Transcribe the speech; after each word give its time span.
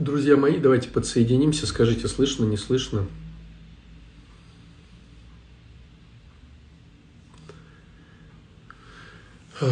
Друзья 0.00 0.38
мои, 0.38 0.56
давайте 0.56 0.88
подсоединимся. 0.88 1.66
Скажите, 1.66 2.08
слышно, 2.08 2.46
не 2.46 2.56
слышно? 2.56 3.06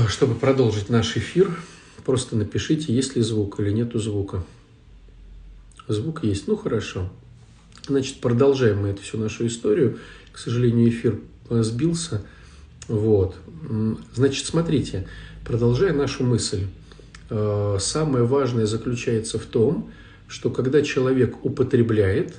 Чтобы 0.06 0.34
продолжить 0.34 0.90
наш 0.90 1.16
эфир, 1.16 1.58
просто 2.04 2.36
напишите, 2.36 2.92
есть 2.92 3.16
ли 3.16 3.22
звук 3.22 3.58
или 3.58 3.70
нету 3.70 3.98
звука. 4.00 4.44
Звук 5.86 6.22
есть, 6.24 6.46
ну 6.46 6.58
хорошо. 6.58 7.10
Значит, 7.86 8.20
продолжаем 8.20 8.82
мы 8.82 8.88
эту 8.88 9.00
всю 9.00 9.16
нашу 9.16 9.46
историю. 9.46 9.98
К 10.32 10.36
сожалению, 10.36 10.90
эфир 10.90 11.18
сбился. 11.48 12.20
Вот. 12.86 13.34
Значит, 14.12 14.44
смотрите, 14.44 15.08
продолжая 15.42 15.94
нашу 15.94 16.22
мысль. 16.24 16.66
Э, 17.30 17.78
самое 17.80 18.26
важное 18.26 18.66
заключается 18.66 19.38
в 19.38 19.46
том, 19.46 19.90
что 20.28 20.50
когда 20.50 20.82
человек 20.82 21.44
употребляет, 21.44 22.36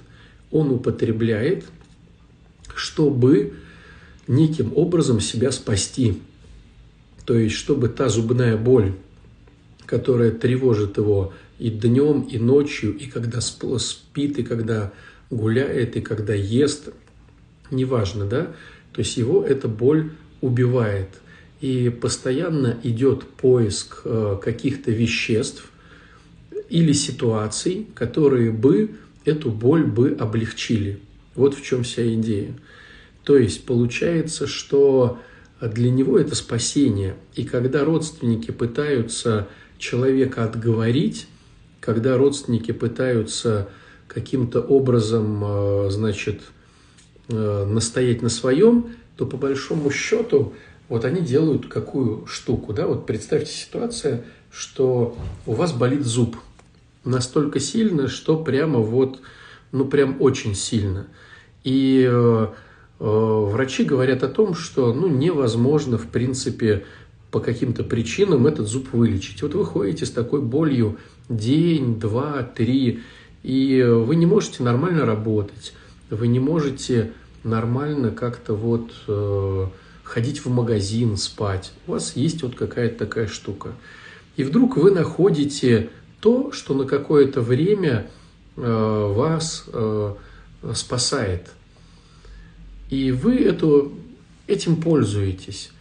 он 0.52 0.72
употребляет, 0.72 1.66
чтобы 2.76 3.54
неким 4.28 4.72
образом 4.76 5.20
себя 5.20 5.52
спасти. 5.52 6.22
То 7.26 7.38
есть, 7.38 7.56
чтобы 7.56 7.90
та 7.90 8.10
зубная 8.10 8.58
боль, 8.58 8.94
которая 9.86 10.32
тревожит 10.32 10.98
его 10.98 11.34
и 11.58 11.70
днем, 11.70 12.22
и 12.22 12.38
ночью, 12.38 12.96
и 12.96 13.08
когда 13.08 13.42
спит, 13.42 14.40
и 14.40 14.44
когда 14.44 14.94
гуляет, 15.30 15.98
и 15.98 16.02
когда 16.02 16.34
ест, 16.34 16.90
неважно, 17.72 18.26
да, 18.26 18.54
то 18.94 19.00
есть 19.00 19.18
его 19.18 19.44
эта 19.44 19.68
боль 19.68 20.12
убивает. 20.42 21.10
И 21.60 21.90
постоянно 21.90 22.78
идет 22.84 23.24
поиск 23.24 24.02
э, 24.06 24.38
каких-то 24.42 24.92
веществ 24.92 25.70
или 26.70 26.94
ситуаций, 26.94 27.88
которые 27.96 28.52
бы 28.52 28.92
эту 29.26 29.52
боль 29.52 29.84
бы 29.84 30.16
облегчили. 30.20 31.00
Вот 31.36 31.56
в 31.56 31.64
чем 31.64 31.84
вся 31.84 32.14
идея. 32.16 32.54
То 33.24 33.38
есть 33.38 33.66
получается, 33.66 34.48
что 34.48 35.20
для 35.62 35.92
него 35.92 36.18
это 36.18 36.36
спасение. 36.36 37.16
И 37.36 37.44
когда 37.44 37.84
родственники 37.84 38.52
пытаются 38.52 39.48
человека 39.78 40.44
отговорить, 40.44 41.28
когда 41.80 42.18
родственники 42.18 42.72
пытаются 42.72 43.70
каким-то 44.08 44.62
образом, 44.62 45.44
э, 45.44 45.90
значит, 45.92 46.42
э, 47.30 47.66
настоять 47.66 48.22
на 48.22 48.30
своем, 48.30 48.96
то 49.16 49.26
по 49.26 49.38
большому 49.38 49.92
счету 49.92 50.54
вот 50.88 51.06
они 51.06 51.22
делают 51.22 51.68
какую 51.68 52.26
штуку, 52.26 52.74
да, 52.74 52.88
вот 52.88 53.06
представьте 53.06 53.52
ситуация, 53.54 54.26
что 54.52 55.16
у 55.46 55.54
вас 55.54 55.72
болит 55.72 56.04
зуб 56.04 56.38
настолько 57.04 57.60
сильно, 57.60 58.08
что 58.08 58.38
прямо 58.38 58.80
вот, 58.80 59.22
ну 59.72 59.86
прям 59.86 60.18
очень 60.20 60.56
сильно. 60.56 61.08
И 61.64 62.08
э, 62.10 62.48
э, 63.00 63.04
врачи 63.04 63.84
говорят 63.84 64.24
о 64.24 64.30
том, 64.30 64.54
что 64.56 64.94
ну 64.94 65.08
невозможно 65.08 65.98
в 65.98 66.08
принципе 66.08 66.86
по 67.32 67.40
каким-то 67.40 67.84
причинам 67.84 68.48
этот 68.48 68.68
зуб 68.68 68.92
вылечить. 68.94 69.42
Вот 69.42 69.54
вы 69.54 69.66
ходите 69.66 70.06
с 70.06 70.12
такой 70.12 70.42
болью 70.42 70.98
день, 71.30 72.00
два, 72.00 72.44
три, 72.44 73.02
и 73.44 73.84
вы 73.84 74.16
не 74.16 74.26
можете 74.26 74.64
нормально 74.64 75.06
работать, 75.06 75.74
вы 76.10 76.28
не 76.28 76.40
можете 76.40 77.12
нормально 77.44 78.12
как-то 78.12 78.54
вот 78.56 78.92
э, 79.08 79.68
ходить 80.04 80.44
в 80.44 80.50
магазин, 80.50 81.18
спать. 81.18 81.72
У 81.88 81.92
вас 81.92 82.16
есть 82.16 82.42
вот 82.42 82.56
какая-то 82.56 83.06
такая 83.06 83.28
штука. 83.28 83.74
И 84.36 84.44
вдруг 84.44 84.78
вы 84.78 84.92
находите 84.92 85.90
то, 86.20 86.52
что 86.52 86.74
на 86.74 86.86
какое-то 86.86 87.42
время 87.42 88.10
э, 88.58 89.14
вас 89.16 89.66
э, 89.68 90.16
спасает. 90.74 91.50
И 92.90 93.12
вы 93.12 93.38
эту, 93.38 93.94
этим 94.48 94.82
пользуетесь. 94.82 95.72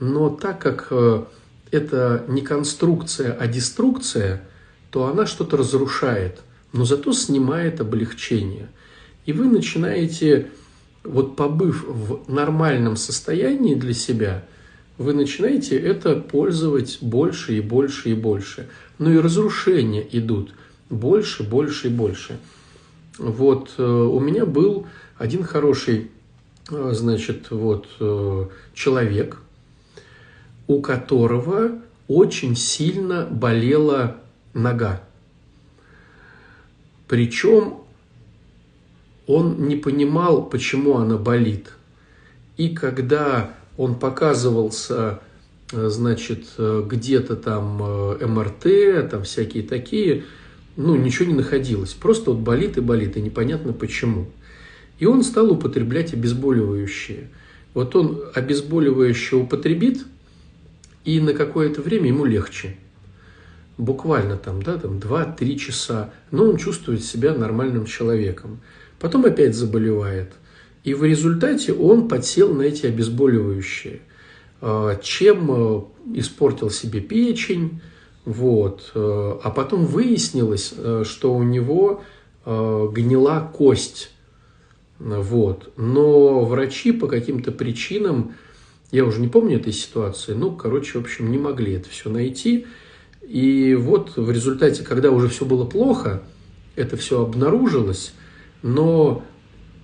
Но 0.00 0.30
так 0.30 0.58
как 0.60 0.88
э, 0.90 1.24
это 1.70 2.24
не 2.28 2.40
конструкция, 2.40 3.32
а 3.32 3.46
деструкция, 3.46 4.42
то 4.90 5.06
она 5.06 5.26
что-то 5.26 5.56
разрушает, 5.56 6.40
но 6.72 6.84
зато 6.84 7.12
снимает 7.12 7.80
облегчение. 7.80 8.68
И 9.26 9.32
вы 9.32 9.46
начинаете, 9.46 10.50
вот 11.02 11.36
побыв 11.36 11.84
в 11.86 12.30
нормальном 12.30 12.96
состоянии 12.96 13.74
для 13.74 13.94
себя, 13.94 14.44
вы 14.98 15.12
начинаете 15.12 15.78
это 15.78 16.16
пользовать 16.16 16.98
больше 17.00 17.56
и 17.56 17.60
больше 17.60 18.10
и 18.10 18.14
больше. 18.14 18.68
Ну 18.98 19.10
и 19.10 19.18
разрушения 19.18 20.06
идут 20.12 20.54
больше, 20.88 21.42
больше 21.42 21.88
и 21.88 21.90
больше. 21.90 22.38
Вот 23.18 23.74
э, 23.78 23.82
у 23.82 24.20
меня 24.20 24.46
был 24.46 24.86
один 25.18 25.42
хороший, 25.44 26.10
э, 26.70 26.90
значит, 26.92 27.50
вот 27.50 27.86
человек, 28.74 29.38
у 30.66 30.80
которого 30.80 31.72
очень 32.08 32.56
сильно 32.56 33.26
болела 33.26 34.16
нога. 34.52 35.02
Причем 37.08 37.78
он 39.26 39.66
не 39.66 39.76
понимал, 39.76 40.44
почему 40.44 40.96
она 40.98 41.16
болит. 41.16 41.72
И 42.56 42.74
когда 42.74 43.54
он 43.76 43.96
показывался, 43.96 45.20
значит, 45.72 46.46
где-то 46.58 47.36
там 47.36 47.80
э, 47.82 48.26
МРТ, 48.26 49.10
там 49.10 49.24
всякие 49.24 49.62
такие, 49.62 50.24
ну, 50.76 50.96
ничего 50.96 51.28
не 51.28 51.34
находилось. 51.34 51.92
Просто 51.92 52.30
вот 52.30 52.40
болит 52.40 52.76
и 52.76 52.80
болит, 52.80 53.16
и 53.16 53.22
непонятно 53.22 53.72
почему. 53.72 54.26
И 54.98 55.06
он 55.06 55.22
стал 55.22 55.50
употреблять 55.50 56.12
обезболивающие. 56.12 57.30
Вот 57.72 57.96
он 57.96 58.22
обезболивающее 58.34 59.40
употребит– 59.40 60.04
и 61.04 61.20
на 61.20 61.34
какое-то 61.34 61.82
время 61.82 62.08
ему 62.08 62.24
легче. 62.24 62.76
Буквально 63.76 64.36
там, 64.36 64.62
да, 64.62 64.78
там 64.78 64.98
2-3 64.98 65.56
часа, 65.56 66.12
но 66.30 66.48
он 66.48 66.56
чувствует 66.56 67.04
себя 67.04 67.34
нормальным 67.34 67.86
человеком. 67.86 68.60
Потом 68.98 69.24
опять 69.24 69.54
заболевает. 69.54 70.32
И 70.84 70.92
в 70.92 71.02
результате 71.02 71.72
он 71.72 72.08
подсел 72.08 72.52
на 72.52 72.62
эти 72.62 72.86
обезболивающие, 72.86 74.00
а, 74.60 74.96
чем 74.96 75.50
э, 75.50 75.82
испортил 76.18 76.70
себе 76.70 77.00
печень, 77.00 77.80
вот. 78.26 78.92
Э, 78.94 79.38
а 79.42 79.50
потом 79.50 79.86
выяснилось, 79.86 80.74
э, 80.76 81.04
что 81.06 81.34
у 81.34 81.42
него 81.42 82.02
гнила 82.46 83.50
кость. 83.54 84.10
Вот. 84.98 85.72
Но 85.78 86.44
врачи 86.44 86.92
по 86.92 87.06
каким-то 87.06 87.52
причинам 87.52 88.34
я 88.90 89.06
уже 89.06 89.22
не 89.22 89.28
помню 89.28 89.56
этой 89.56 89.72
ситуации, 89.72 90.34
ну, 90.34 90.54
короче, 90.54 90.98
в 90.98 91.02
общем, 91.02 91.30
не 91.30 91.38
могли 91.38 91.72
это 91.72 91.88
все 91.88 92.10
найти. 92.10 92.66
И 93.22 93.74
вот 93.74 94.16
в 94.16 94.30
результате, 94.30 94.82
когда 94.82 95.10
уже 95.10 95.28
все 95.28 95.46
было 95.46 95.64
плохо, 95.64 96.22
это 96.76 96.98
все 96.98 97.22
обнаружилось, 97.22 98.12
но 98.62 99.24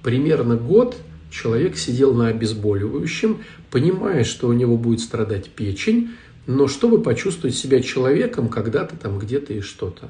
примерно 0.02 0.56
год 0.56 0.96
человек 1.30 1.76
сидел 1.76 2.14
на 2.14 2.28
обезболивающем, 2.28 3.38
понимая, 3.70 4.24
что 4.24 4.48
у 4.48 4.52
него 4.52 4.76
будет 4.76 5.00
страдать 5.00 5.50
печень, 5.50 6.10
но 6.46 6.66
чтобы 6.68 7.02
почувствовать 7.02 7.56
себя 7.56 7.80
человеком 7.80 8.48
когда-то 8.48 8.96
там 8.96 9.18
где-то 9.18 9.52
и 9.52 9.60
что-то. 9.60 10.08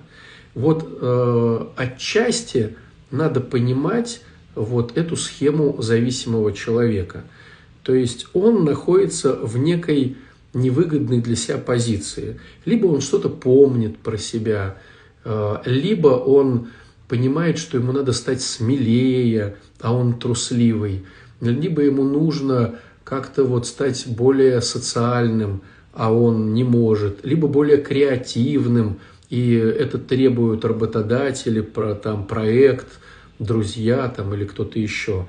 Вот 0.54 0.88
э, 1.00 1.66
отчасти 1.76 2.76
надо 3.10 3.40
понимать 3.40 4.22
вот 4.54 4.96
эту 4.96 5.16
схему 5.16 5.80
зависимого 5.80 6.52
человека– 6.52 7.24
то 7.82 7.94
есть 7.94 8.26
он 8.34 8.64
находится 8.64 9.34
в 9.34 9.56
некой 9.58 10.16
невыгодной 10.52 11.20
для 11.20 11.36
себя 11.36 11.58
позиции. 11.58 12.40
Либо 12.64 12.86
он 12.86 13.00
что-то 13.00 13.28
помнит 13.28 13.98
про 13.98 14.18
себя, 14.18 14.76
э, 15.24 15.56
либо 15.64 16.08
он 16.08 16.68
понимает, 17.10 17.58
что 17.58 17.76
ему 17.76 17.92
надо 17.92 18.14
стать 18.14 18.40
смелее, 18.40 19.56
а 19.80 19.92
он 19.92 20.18
трусливый, 20.18 21.04
либо 21.42 21.82
ему 21.82 22.04
нужно 22.04 22.76
как-то 23.04 23.44
вот 23.44 23.66
стать 23.66 24.06
более 24.06 24.62
социальным, 24.62 25.60
а 25.92 26.10
он 26.10 26.54
не 26.54 26.64
может, 26.64 27.22
либо 27.22 27.48
более 27.48 27.76
креативным, 27.76 29.00
и 29.28 29.52
это 29.52 29.98
требуют 29.98 30.64
работодатели, 30.64 31.60
про, 31.60 31.94
там, 31.94 32.24
проект, 32.24 32.86
друзья 33.38 34.08
там, 34.08 34.32
или 34.32 34.46
кто-то 34.46 34.78
еще. 34.78 35.26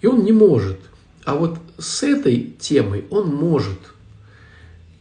И 0.00 0.06
он 0.06 0.24
не 0.24 0.32
может– 0.32 0.78
а 1.24 1.34
вот 1.36 1.58
с 1.78 2.02
этой 2.02 2.54
темой 2.58 3.04
он 3.10 3.34
может. 3.34 3.78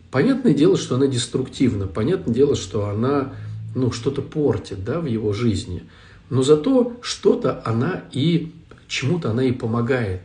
Понятное 0.10 0.54
дело, 0.54 0.78
что 0.78 0.96
она 0.96 1.08
деструктивна, 1.08 1.88
понятное 1.88 2.34
дело, 2.34 2.56
что 2.56 2.88
она 2.88 3.34
ну, 3.76 3.92
что-то 3.92 4.22
портит 4.22 4.84
да, 4.86 5.00
в 5.00 5.06
его 5.06 5.34
жизни. 5.34 5.84
Но 6.30 6.44
зато 6.44 6.98
что-то 7.02 7.62
она 7.66 8.04
и 8.12 8.54
чему-то 8.88 9.32
она 9.32 9.44
и 9.44 9.52
помогает. 9.52 10.22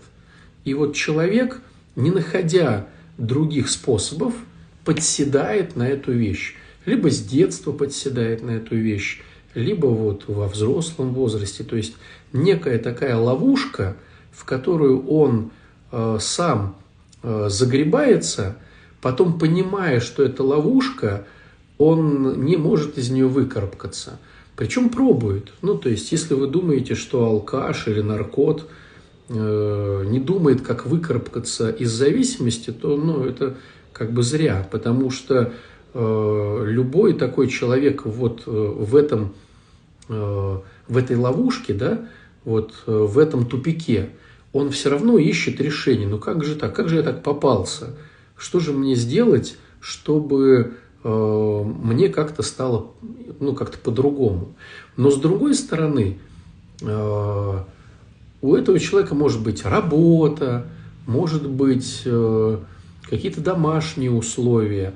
И 0.64 0.74
вот 0.74 0.94
человек, 0.94 1.62
не 1.96 2.10
находя 2.10 2.86
других 3.16 3.68
способов, 3.70 4.34
подседает 4.84 5.76
на 5.76 5.88
эту 5.88 6.12
вещь. 6.12 6.54
Либо 6.84 7.10
с 7.10 7.20
детства 7.20 7.72
подседает 7.72 8.42
на 8.42 8.52
эту 8.52 8.76
вещь, 8.76 9.20
либо 9.54 9.86
вот 9.86 10.24
во 10.28 10.48
взрослом 10.48 11.12
возрасте. 11.12 11.64
То 11.64 11.76
есть 11.76 11.96
некая 12.32 12.78
такая 12.78 13.16
ловушка, 13.16 13.96
в 14.32 14.44
которую 14.44 15.06
он 15.06 15.50
э, 15.90 16.18
сам 16.20 16.76
э, 17.22 17.48
загребается, 17.50 18.56
потом 19.00 19.38
понимая, 19.38 20.00
что 20.00 20.22
это 20.22 20.42
ловушка, 20.42 21.26
он 21.76 22.44
не 22.44 22.56
может 22.56 22.98
из 22.98 23.10
нее 23.10 23.28
выкарабкаться. 23.28 24.18
Причем 24.58 24.88
пробует. 24.88 25.52
Ну, 25.62 25.78
то 25.78 25.88
есть, 25.88 26.10
если 26.10 26.34
вы 26.34 26.48
думаете, 26.48 26.96
что 26.96 27.24
алкаш 27.24 27.86
или 27.86 28.00
наркот 28.00 28.68
э, 29.28 30.04
не 30.08 30.18
думает, 30.18 30.62
как 30.62 30.84
выкарабкаться 30.84 31.70
из 31.70 31.92
зависимости, 31.92 32.72
то 32.72 32.96
ну, 32.96 33.24
это 33.24 33.54
как 33.92 34.12
бы 34.12 34.24
зря, 34.24 34.68
потому 34.68 35.12
что 35.12 35.52
э, 35.94 36.64
любой 36.66 37.12
такой 37.12 37.46
человек 37.46 38.04
вот 38.04 38.42
э, 38.46 38.50
в 38.50 38.96
этом 38.96 39.32
э, 40.08 40.58
в 40.88 40.96
этой 40.96 41.14
ловушке, 41.14 41.72
да, 41.72 42.08
вот 42.44 42.74
э, 42.88 42.90
в 42.90 43.16
этом 43.16 43.46
тупике, 43.46 44.10
он 44.52 44.70
все 44.70 44.90
равно 44.90 45.18
ищет 45.18 45.60
решение. 45.60 46.08
Ну 46.08 46.18
как 46.18 46.42
же 46.42 46.56
так? 46.56 46.74
Как 46.74 46.88
же 46.88 46.96
я 46.96 47.02
так 47.04 47.22
попался? 47.22 47.94
Что 48.36 48.58
же 48.58 48.72
мне 48.72 48.96
сделать, 48.96 49.56
чтобы 49.78 50.74
мне 51.04 52.08
как-то 52.08 52.42
стало, 52.42 52.88
ну, 53.40 53.54
как-то 53.54 53.78
по-другому. 53.78 54.54
Но 54.96 55.10
с 55.10 55.16
другой 55.16 55.54
стороны, 55.54 56.18
э, 56.82 57.58
у 58.42 58.54
этого 58.54 58.78
человека 58.78 59.14
может 59.14 59.42
быть 59.42 59.64
работа, 59.64 60.66
может 61.06 61.48
быть 61.48 62.02
э, 62.04 62.58
какие-то 63.02 63.40
домашние 63.40 64.10
условия. 64.10 64.94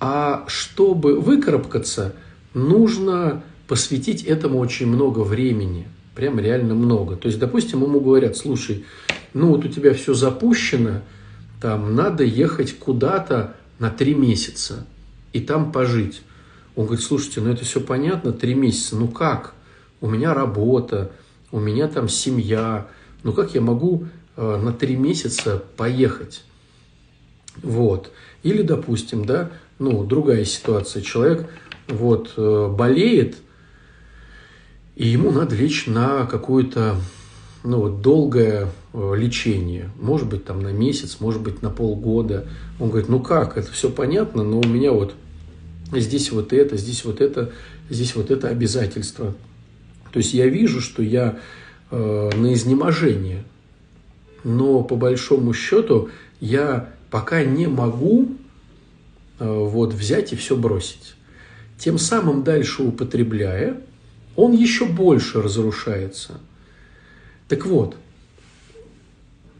А 0.00 0.44
чтобы 0.46 1.18
выкарабкаться, 1.18 2.14
нужно 2.54 3.42
посвятить 3.66 4.22
этому 4.22 4.58
очень 4.58 4.86
много 4.86 5.20
времени. 5.20 5.88
Прям 6.14 6.38
реально 6.38 6.74
много. 6.74 7.16
То 7.16 7.28
есть, 7.28 7.38
допустим, 7.38 7.82
ему 7.82 8.00
говорят, 8.00 8.36
слушай, 8.36 8.84
ну 9.34 9.48
вот 9.48 9.64
у 9.64 9.68
тебя 9.68 9.94
все 9.94 10.14
запущено, 10.14 11.02
там 11.60 11.94
надо 11.94 12.22
ехать 12.24 12.78
куда-то 12.78 13.54
на 13.78 13.90
три 13.90 14.14
месяца 14.14 14.86
и 15.32 15.40
там 15.40 15.72
пожить. 15.72 16.22
Он 16.76 16.86
говорит, 16.86 17.04
слушайте, 17.04 17.40
ну 17.40 17.50
это 17.50 17.64
все 17.64 17.80
понятно, 17.80 18.32
три 18.32 18.54
месяца, 18.54 18.96
ну 18.96 19.08
как? 19.08 19.54
У 20.00 20.08
меня 20.08 20.32
работа, 20.34 21.10
у 21.50 21.58
меня 21.58 21.88
там 21.88 22.08
семья, 22.08 22.88
ну 23.24 23.32
как 23.32 23.54
я 23.54 23.60
могу 23.60 24.06
э, 24.36 24.56
на 24.56 24.72
три 24.72 24.96
месяца 24.96 25.62
поехать? 25.76 26.44
Вот. 27.62 28.12
Или, 28.42 28.62
допустим, 28.62 29.24
да, 29.24 29.50
ну, 29.78 30.04
другая 30.04 30.44
ситуация, 30.44 31.02
человек 31.02 31.48
вот 31.88 32.34
э, 32.36 32.68
болеет, 32.68 33.36
и 34.94 35.08
ему 35.08 35.30
надо 35.30 35.54
лечь 35.54 35.86
на 35.86 36.26
какое-то 36.26 36.96
ну, 37.64 37.80
вот, 37.80 38.00
долгое 38.02 38.68
э, 38.92 39.14
лечение, 39.16 39.90
может 40.00 40.28
быть, 40.28 40.44
там 40.44 40.62
на 40.62 40.72
месяц, 40.72 41.18
может 41.20 41.42
быть, 41.42 41.62
на 41.62 41.70
полгода. 41.70 42.46
Он 42.78 42.90
говорит, 42.90 43.08
ну 43.08 43.20
как, 43.20 43.56
это 43.56 43.70
все 43.72 43.90
понятно, 43.90 44.42
но 44.42 44.60
у 44.60 44.66
меня 44.66 44.92
вот 44.92 45.14
здесь 45.92 46.30
вот 46.30 46.52
это, 46.52 46.76
здесь 46.76 47.04
вот 47.04 47.20
это, 47.20 47.52
здесь 47.90 48.14
вот 48.14 48.30
это 48.30 48.48
обязательство. 48.48 49.34
То 50.12 50.18
есть 50.18 50.34
я 50.34 50.46
вижу, 50.46 50.80
что 50.80 51.02
я 51.02 51.38
э, 51.90 52.30
на 52.36 52.52
изнеможение, 52.54 53.44
но 54.44 54.82
по 54.82 54.96
большому 54.96 55.52
счету 55.52 56.10
я 56.40 56.90
пока 57.10 57.42
не 57.42 57.66
могу 57.66 58.28
э, 59.38 59.46
вот 59.46 59.92
взять 59.92 60.32
и 60.32 60.36
все 60.36 60.56
бросить. 60.56 61.14
Тем 61.78 61.98
самым 61.98 62.42
дальше 62.42 62.82
употребляя, 62.82 63.80
он 64.36 64.52
еще 64.52 64.84
больше 64.84 65.42
разрушается. 65.42 66.40
Так 67.48 67.66
вот, 67.66 67.96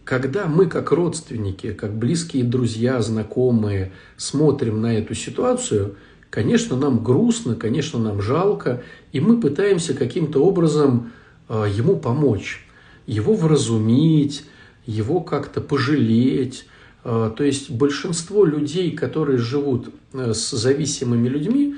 когда 0.05 0.46
мы 0.46 0.67
как 0.67 0.93
родственники, 0.93 1.73
как 1.73 1.94
близкие 1.94 2.44
друзья, 2.44 3.00
знакомые 3.02 3.93
смотрим 4.17 4.81
на 4.81 4.96
эту 4.99 5.14
ситуацию– 5.14 5.96
Конечно, 6.31 6.76
нам 6.76 7.02
грустно, 7.02 7.55
конечно, 7.55 7.99
нам 7.99 8.20
жалко, 8.20 8.82
и 9.12 9.20
мы 9.20 9.40
пытаемся 9.40 9.94
каким-то 9.94 10.44
образом 10.44 11.12
а, 11.49 11.64
ему 11.64 11.96
помочь, 11.96 12.67
его 13.06 13.35
вразумить, 13.35 14.44
его 14.84 15.20
как-то 15.20 15.62
пожалеть. 15.62 16.67
А, 17.02 17.31
то 17.31 17.44
есть 17.44 17.70
большинство 17.70 18.44
людей, 18.44 18.91
которые 18.91 19.38
живут 19.38 19.88
э, 20.12 20.34
с 20.34 20.50
зависимыми 20.50 21.29
людьми, 21.29 21.76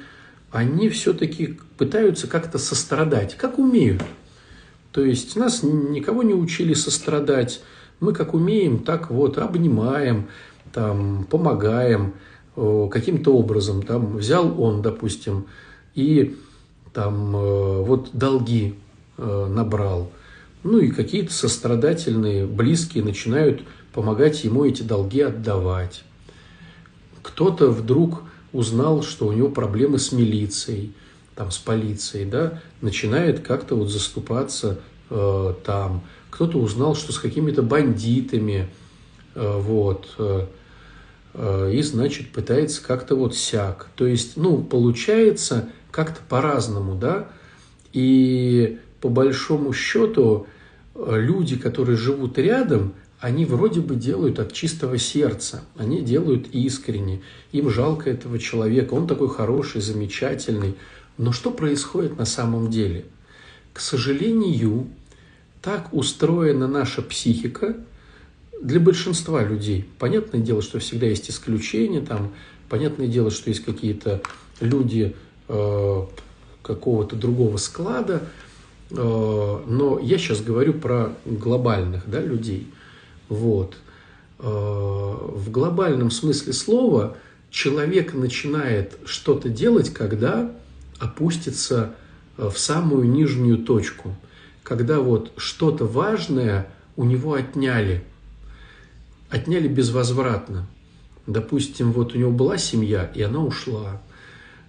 они 0.51 0.89
все-таки 0.89 1.61
пытаются 1.79 2.27
как-то 2.27 2.59
сострадать, 2.59 3.37
как 3.37 3.61
умеют. 3.61 4.03
То 4.93 5.05
есть 5.05 5.37
нас 5.37 5.63
никого 5.63 6.23
не 6.23 6.35
учили 6.35 6.75
сострадать. 6.75 7.63
Мы 8.01 8.13
как 8.13 8.35
умеем, 8.35 8.79
так 8.81 9.11
вот 9.11 9.39
обнимаем, 9.39 10.29
там, 10.73 11.27
помогаем– 11.31 12.15
Э, 12.57 12.89
каким-то 12.91 13.35
образом 13.35 13.83
там 13.83 14.17
взял 14.17 14.61
он, 14.61 14.83
допустим, 14.83 15.47
и 15.95 16.37
там 16.93 17.35
э, 17.35 17.83
вот 17.83 18.11
долги 18.13 18.75
э, 19.17 19.47
набрал. 19.49 20.11
Ну 20.63 20.79
и 20.79 20.91
какие-то 20.91 21.33
сострадательные, 21.33 22.47
близкие 22.47 23.03
начинают 23.03 23.63
помогать 23.95 24.45
ему 24.45 24.65
эти 24.67 24.83
долги 24.83 25.23
отдавать. 25.23 26.05
Кто-то 27.23 27.71
вдруг 27.71 28.23
узнал, 28.53 29.03
что 29.03 29.29
у 29.29 29.33
него 29.33 29.49
проблемы 29.49 29.99
с 29.99 30.13
милицией, 30.13 30.93
там, 31.41 31.51
с 31.51 31.59
полицией, 31.59 32.27
да, 32.27 32.61
начинает 32.81 33.41
как-то 33.41 33.75
вот 33.75 33.89
заступаться 33.89 34.79
э, 35.09 35.55
там. 35.65 36.03
Кто-то 36.31 36.59
узнал, 36.59 36.95
что 36.95 37.13
с 37.13 37.19
какими-то 37.19 37.63
бандитами, 37.63 38.69
э, 39.35 39.61
вот, 39.61 40.15
э, 40.19 40.47
Э, 41.33 41.71
и, 41.73 41.83
значит, 41.83 42.31
пытается 42.31 42.83
как-то 42.83 43.15
вот 43.15 43.37
сяк. 43.37 43.89
То 43.97 44.07
есть, 44.07 44.37
ну, 44.37 44.63
получается 44.63 45.69
как-то 45.91 46.21
по-разному, 46.29 46.95
да, 46.95 47.29
и 47.93 48.79
по 49.01 49.09
большому 49.09 49.73
счету 49.73 50.47
э, 50.95 51.21
люди, 51.21 51.57
которые 51.57 51.97
живут 51.97 52.39
рядом, 52.39 52.95
они 53.21 53.45
вроде 53.45 53.81
бы 53.81 53.97
делают 53.97 54.39
от 54.39 54.53
чистого 54.53 54.97
сердца, 54.97 55.63
они 55.77 56.01
делают 56.01 56.49
искренне, 56.53 57.21
им 57.53 57.69
жалко 57.69 58.09
этого 58.09 58.39
человека, 58.39 58.95
он 58.95 59.07
такой 59.07 59.29
хороший, 59.29 59.83
замечательный. 59.83 60.77
Но 61.21 61.33
что 61.33 61.51
происходит 61.51 62.19
на 62.19 62.25
самом 62.25 62.71
деле? 62.71 63.05
К 63.73 63.81
сожалению, 63.81 64.89
так 65.63 65.93
устроена 65.93 66.67
наша 66.67 67.03
психика– 67.03 67.77
для 68.61 68.79
большинства 68.79 69.43
людей. 69.43 69.89
Понятное 69.99 70.41
дело, 70.41 70.63
что 70.63 70.79
всегда 70.79 71.07
есть 71.07 71.31
исключения, 71.31 72.01
там, 72.01 72.33
понятное 72.69 73.07
дело, 73.07 73.31
что 73.31 73.51
есть 73.51 73.65
какие-то 73.65 74.21
люди 74.61 75.17
э, 75.49 76.07
какого-то 76.63 77.17
другого 77.17 77.57
склада, 77.57 78.23
э, 78.91 78.95
но 78.97 79.99
я 80.03 80.19
сейчас 80.19 80.43
говорю 80.43 80.75
про 80.75 81.15
глобальных 81.25 82.09
да, 82.09 82.21
людей. 82.21 82.69
Вот. 83.29 83.77
Э, 84.39 84.45
в 84.45 85.51
глобальном 85.51 86.11
смысле 86.11 86.53
слова 86.53 87.17
человек 87.51 88.13
начинает 88.13 88.99
что-то 89.07 89.49
делать, 89.49 89.91
когда 89.91 90.53
опустится 91.01 91.95
в 92.37 92.53
самую 92.57 93.09
нижнюю 93.09 93.59
точку, 93.59 94.15
когда 94.63 95.01
вот 95.01 95.33
что-то 95.37 95.87
важное 95.87 96.69
у 96.97 97.05
него 97.05 97.35
отняли– 97.35 98.05
отняли 99.31 99.69
безвозвратно. 99.69 100.67
Допустим, 101.27 101.93
вот 101.93 102.15
у 102.15 102.19
него 102.19 102.33
была 102.33 102.59
семья, 102.59 103.11
и 103.15 103.23
она 103.23 103.41
ушла. 103.41 104.03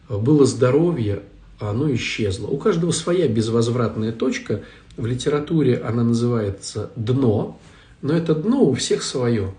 Было 0.07 0.45
здоровье, 0.45 1.23
а 1.59 1.71
оно 1.71 1.93
исчезло. 1.93 2.47
У 2.47 2.57
каждого 2.57 2.91
своя 2.91 3.27
безвозвратная 3.27 4.11
точка. 4.11 4.61
В 4.97 5.05
литературе 5.05 5.77
она 5.77 6.03
называется 6.03 6.91
«дно», 6.95 7.59
но 8.01 8.13
это 8.13 8.35
дно 8.35 8.63
у 8.63 8.73
всех 8.73 9.03
свое. 9.03 9.53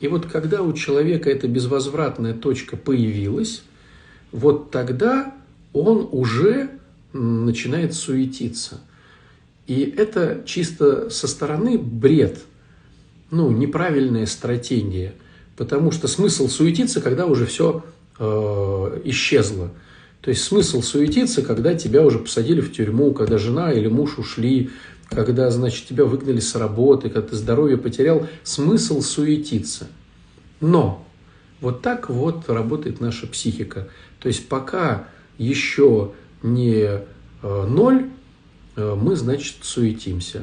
И 0.00 0.08
вот 0.08 0.26
когда 0.26 0.62
у 0.62 0.72
человека 0.72 1.30
эта 1.30 1.48
безвозвратная 1.48 2.34
точка 2.34 2.76
появилась, 2.76 3.62
вот 4.32 4.70
тогда 4.70 5.34
он 5.72 6.08
уже 6.10 6.70
начинает 7.12 7.94
суетиться. 7.94 8.80
И 9.66 9.82
это 9.82 10.42
чисто 10.46 11.10
со 11.10 11.26
стороны 11.26 11.78
бред– 11.78 12.38
ну, 13.30 13.50
неправильная 13.50 14.26
стратегия. 14.26 15.14
Потому 15.56 15.90
что 15.90 16.06
смысл 16.06 16.48
суетиться, 16.48 17.00
когда 17.00 17.26
уже 17.26 17.46
все 17.46 17.82
э, 18.18 19.00
исчезло. 19.04 19.70
То 20.20 20.30
есть 20.30 20.42
смысл 20.44 20.82
суетиться, 20.82 21.42
когда 21.42 21.74
тебя 21.74 22.02
уже 22.02 22.18
посадили 22.18 22.60
в 22.60 22.72
тюрьму, 22.72 23.12
когда 23.12 23.38
жена 23.38 23.72
или 23.72 23.88
муж 23.88 24.18
ушли, 24.18 24.70
когда, 25.08 25.50
значит, 25.50 25.86
тебя 25.86 26.04
выгнали 26.04 26.40
с 26.40 26.54
работы, 26.56 27.08
когда 27.08 27.28
ты 27.28 27.36
здоровье 27.36 27.78
потерял. 27.78 28.26
Смысл 28.42 29.00
суетиться. 29.00 29.86
Но 30.60 31.06
вот 31.60 31.80
так 31.80 32.10
вот 32.10 32.48
работает 32.48 33.00
наша 33.00 33.26
психика. 33.26 33.88
То 34.20 34.28
есть 34.28 34.48
пока 34.48 35.08
еще 35.38 36.12
не 36.42 36.82
э, 36.82 37.00
ноль, 37.42 38.10
э, 38.76 38.94
мы, 39.00 39.16
значит, 39.16 39.56
суетимся. 39.62 40.42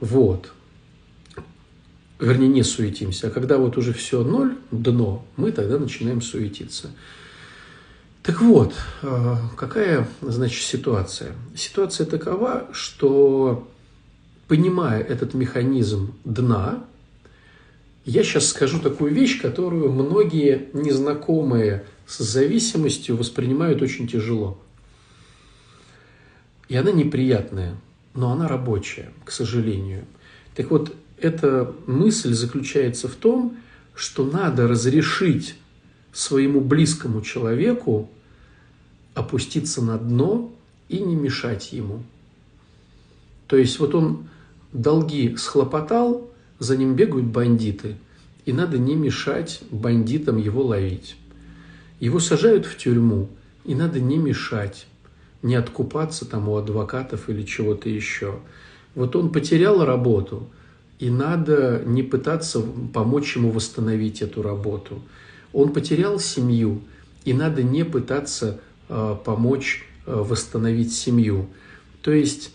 Вот. 0.00 0.52
Вернее, 2.20 2.48
не 2.48 2.62
суетимся. 2.62 3.28
А 3.28 3.30
когда 3.30 3.58
вот 3.58 3.76
уже 3.76 3.92
все 3.92 4.24
ноль, 4.24 4.56
дно, 4.70 5.24
мы 5.36 5.52
тогда 5.52 5.78
начинаем 5.78 6.20
суетиться. 6.20 6.90
Так 8.22 8.42
вот, 8.42 8.74
э, 9.02 9.36
какая, 9.56 10.06
значит, 10.20 10.62
ситуация? 10.62 11.32
Ситуация 11.56 12.06
такова, 12.06 12.68
что, 12.72 13.68
понимая 14.48 15.00
этот 15.00 15.34
механизм 15.34 16.14
дна, 16.24 16.84
я 18.04 18.22
сейчас 18.22 18.48
скажу 18.48 18.80
такую 18.80 19.12
вещь, 19.12 19.40
которую 19.40 19.92
многие 19.92 20.68
незнакомые 20.72 21.84
с 22.08 22.18
зависимостью 22.20 23.16
воспринимают 23.16 23.82
очень 23.82 24.08
тяжело. 24.08 24.58
И 26.68 26.74
она 26.74 26.90
неприятная, 26.90 27.76
но 28.14 28.32
она 28.32 28.48
рабочая, 28.48 29.12
к 29.26 29.30
сожалению. 29.30 30.06
Так 30.56 30.70
вот, 30.70 30.96
эта 31.18 31.74
мысль 31.86 32.32
заключается 32.32 33.08
в 33.08 33.14
том, 33.14 33.58
что 33.94 34.24
надо 34.24 34.66
разрешить 34.66 35.56
своему 36.12 36.62
близкому 36.62 37.20
человеку 37.20 38.08
опуститься 39.14 39.82
на 39.82 39.98
дно 39.98 40.50
и 40.88 41.00
не 41.00 41.14
мешать 41.14 41.72
ему. 41.72 42.02
То 43.48 43.56
есть 43.56 43.78
вот 43.78 43.94
он 43.94 44.28
долги 44.72 45.36
схлопотал, 45.36 46.30
за 46.58 46.76
ним 46.76 46.94
бегают 46.94 47.26
бандиты, 47.26 47.96
и 48.46 48.52
надо 48.52 48.78
не 48.78 48.94
мешать 48.94 49.60
бандитам 49.70 50.38
его 50.38 50.62
ловить. 50.62 51.16
Его 52.00 52.20
сажают 52.20 52.66
в 52.66 52.76
тюрьму, 52.76 53.28
и 53.64 53.74
надо 53.74 54.00
не 54.00 54.18
мешать, 54.18 54.86
не 55.42 55.54
откупаться 55.54 56.24
там 56.24 56.48
у 56.48 56.56
адвокатов 56.56 57.28
или 57.28 57.42
чего-то 57.42 57.88
еще. 57.88 58.38
Вот 58.94 59.16
он 59.16 59.30
потерял 59.30 59.84
работу, 59.84 60.48
и 60.98 61.10
надо 61.10 61.82
не 61.84 62.02
пытаться 62.02 62.62
помочь 62.92 63.36
ему 63.36 63.50
восстановить 63.50 64.22
эту 64.22 64.42
работу. 64.42 65.00
Он 65.52 65.72
потерял 65.72 66.18
семью, 66.18 66.82
и 67.24 67.32
надо 67.32 67.62
не 67.62 67.84
пытаться 67.84 68.60
э, 68.88 69.16
помочь 69.24 69.84
э, 70.06 70.14
восстановить 70.14 70.92
семью. 70.92 71.48
То 72.02 72.12
есть 72.12 72.52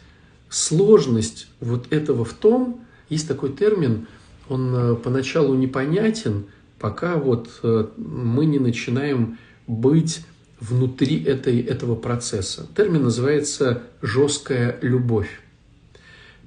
сложность 0.50 1.48
вот 1.60 1.92
этого 1.92 2.26
в 2.26 2.34
том, 2.34 2.82
есть 3.10 3.28
такой 3.28 3.54
термин, 3.54 4.08
он 4.50 4.76
э, 4.76 4.96
поначалу 4.96 5.56
непонятен, 5.56 6.46
пока 6.84 7.16
вот 7.16 7.50
э, 7.64 7.88
мы 7.96 8.46
не 8.46 8.60
начинаем 8.60 9.38
быть 9.68 10.20
внутри 10.60 11.24
этой, 11.24 11.62
этого 11.62 11.96
процесса. 11.96 12.68
Термин 12.76 13.04
называется 13.04 13.84
«жесткая 14.02 14.78
любовь». 14.82 15.40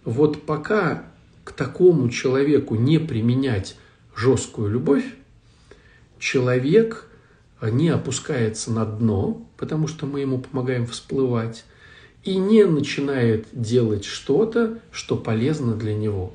Вот 0.05 0.43
пока 0.43 1.05
к 1.43 1.53
такому 1.53 2.11
человеку 2.11 2.75
не 2.75 2.99
применять 2.99 3.77
жесткую 4.15 4.73
любовь, 4.73 5.07
человек 6.19 7.09
не 7.63 7.89
опускается 7.89 8.71
на 8.71 8.85
дно, 8.85 9.43
потому 9.57 9.89
что 9.89 10.05
мы 10.05 10.21
ему 10.21 10.37
помогаем 10.37 10.87
всплывать, 10.87 11.65
и 12.25 12.37
не 12.37 12.67
начинает 12.67 13.47
делать 13.53 14.05
что-то, 14.05 14.81
что 14.91 15.17
полезно 15.17 15.75
для 15.75 15.95
него. 15.95 16.35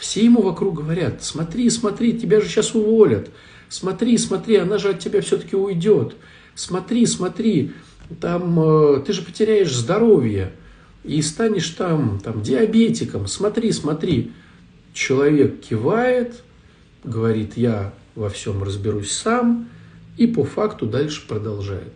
Все 0.00 0.24
ему 0.24 0.40
вокруг 0.40 0.76
говорят, 0.76 1.22
смотри, 1.22 1.68
смотри, 1.68 2.18
тебя 2.18 2.40
же 2.40 2.48
сейчас 2.48 2.74
уволят, 2.74 3.28
смотри, 3.68 4.16
смотри, 4.16 4.56
она 4.56 4.78
же 4.78 4.88
от 4.88 4.98
тебя 4.98 5.20
все-таки 5.20 5.54
уйдет, 5.54 6.16
смотри, 6.54 7.04
смотри, 7.04 7.72
там 8.18 8.58
э, 8.58 9.02
ты 9.06 9.12
же 9.12 9.20
потеряешь 9.20 9.76
здоровье 9.76 10.52
и 11.04 11.20
станешь 11.20 11.68
там, 11.68 12.18
там 12.18 12.42
диабетиком, 12.42 13.26
смотри, 13.26 13.72
смотри. 13.72 14.32
Человек 14.94 15.60
кивает, 15.60 16.42
говорит, 17.04 17.58
я 17.58 17.92
во 18.14 18.30
всем 18.30 18.62
разберусь 18.62 19.12
сам, 19.12 19.68
и 20.16 20.26
по 20.26 20.44
факту 20.44 20.86
дальше 20.86 21.26
продолжает. 21.28 21.92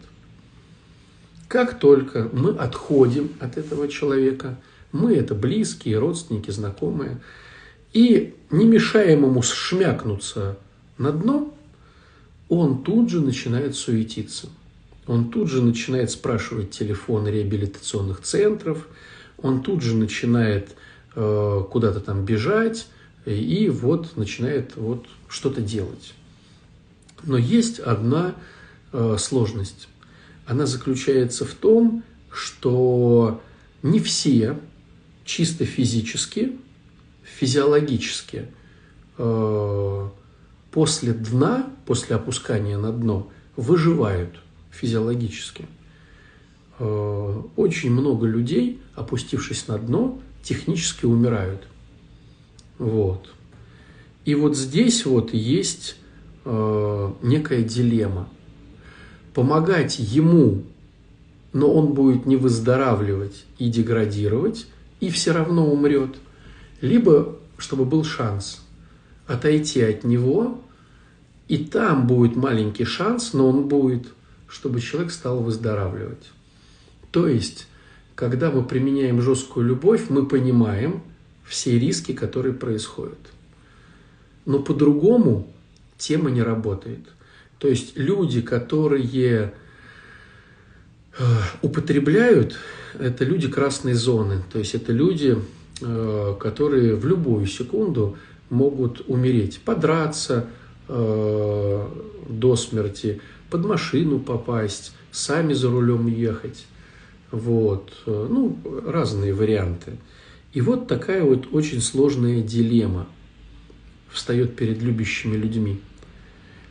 Как 1.48 1.78
только 1.78 2.28
мы 2.34 2.50
отходим 2.50 3.30
от 3.40 3.56
этого 3.56 3.88
человека, 3.88 4.60
мы 4.92 5.14
это 5.14 5.34
близкие, 5.34 5.98
родственники, 5.98 6.50
знакомые, 6.50 7.20
и 7.94 8.34
не 8.50 8.66
мешаем 8.66 9.24
ему 9.24 9.40
шмякнуться 9.40 10.58
на 10.98 11.12
дно, 11.12 11.54
он 12.48 12.82
тут 12.82 13.08
же 13.08 13.20
начинает 13.20 13.74
суетиться. 13.76 14.48
Он 15.06 15.30
тут 15.30 15.48
же 15.48 15.62
начинает 15.62 16.10
спрашивать 16.10 16.70
телефоны 16.70 17.28
реабилитационных 17.28 18.20
центров, 18.20 18.86
он 19.38 19.62
тут 19.62 19.82
же 19.82 19.94
начинает 19.94 20.74
э, 21.14 21.62
куда-то 21.70 22.00
там 22.00 22.24
бежать 22.24 22.86
и 23.26 23.68
вот 23.68 24.16
начинает 24.16 24.76
вот 24.76 25.06
что-то 25.28 25.60
делать. 25.60 26.14
Но 27.22 27.38
есть 27.38 27.78
одна 27.78 28.34
э, 28.92 29.16
сложность. 29.18 29.88
Она 30.46 30.66
заключается 30.66 31.44
в 31.44 31.54
том, 31.54 32.02
что 32.30 33.40
не 33.82 34.00
все 34.00 34.58
чисто 35.24 35.64
физически, 35.64 36.52
физиологически 37.44 38.46
э, 39.18 40.08
после 40.70 41.12
дна, 41.12 41.66
после 41.84 42.16
опускания 42.16 42.78
на 42.78 42.90
дно, 42.90 43.28
выживают 43.54 44.40
физиологически. 44.70 45.66
Э, 46.78 47.42
очень 47.56 47.90
много 47.90 48.26
людей, 48.26 48.80
опустившись 48.94 49.68
на 49.68 49.76
дно, 49.78 50.18
технически 50.42 51.04
умирают. 51.04 51.64
Вот. 52.78 53.28
И 54.24 54.34
вот 54.34 54.56
здесь 54.56 55.04
вот 55.04 55.34
есть 55.34 55.96
э, 56.46 57.12
некая 57.22 57.62
дилемма. 57.62 58.30
Помогать 59.34 59.98
ему, 59.98 60.62
но 61.52 61.70
он 61.70 61.92
будет 61.92 62.24
не 62.24 62.36
выздоравливать 62.36 63.44
и 63.58 63.68
деградировать, 63.68 64.66
и 65.00 65.10
все 65.10 65.32
равно 65.32 65.70
умрет. 65.70 66.16
Либо, 66.84 67.36
чтобы 67.56 67.86
был 67.86 68.04
шанс 68.04 68.62
отойти 69.26 69.80
от 69.80 70.04
него 70.04 70.62
и 71.48 71.56
там 71.56 72.06
будет 72.06 72.36
маленький 72.36 72.84
шанс, 72.84 73.32
но 73.32 73.48
он 73.48 73.68
будет, 73.68 74.08
чтобы 74.48 74.82
человек 74.82 75.10
стал 75.10 75.40
выздоравливать. 75.40 76.30
То 77.10 77.26
есть, 77.26 77.68
когда 78.14 78.50
мы 78.50 78.62
применяем 78.62 79.22
жесткую 79.22 79.66
любовь, 79.66 80.10
мы 80.10 80.26
понимаем 80.26 81.02
все 81.46 81.78
риски, 81.78 82.12
которые 82.12 82.52
происходят. 82.52 83.32
Но 84.44 84.58
по-другому 84.58 85.50
тема 85.96 86.30
не 86.30 86.42
работает. 86.42 87.00
То 87.60 87.68
есть 87.68 87.96
люди, 87.96 88.42
которые 88.42 89.54
э, 91.18 91.24
употребляют, 91.62 92.58
это 92.98 93.24
люди 93.24 93.48
красной 93.48 93.94
зоны. 93.94 94.42
То 94.52 94.58
есть 94.58 94.74
это 94.74 94.92
люди, 94.92 95.38
которые 96.40 96.94
в 96.94 97.06
любую 97.06 97.46
секунду 97.46 98.16
могут 98.50 99.02
умереть, 99.08 99.60
подраться, 99.60 100.48
э, 100.88 101.88
до 102.28 102.56
смерти, 102.56 103.20
под 103.50 103.66
машину 103.66 104.18
попасть, 104.18 104.92
сами 105.10 105.52
за 105.52 105.70
рулем 105.70 106.06
ехать. 106.06 106.66
Вот. 107.30 107.92
Ну, 108.06 108.58
разные 108.86 109.34
варианты. 109.34 109.98
И 110.52 110.60
вот 110.60 110.86
такая 110.86 111.24
вот 111.24 111.48
очень 111.52 111.80
сложная 111.80 112.40
дилемма 112.40 113.06
встает 114.10 114.54
перед 114.54 114.80
любящими 114.82 115.36
людьми. 115.36 115.80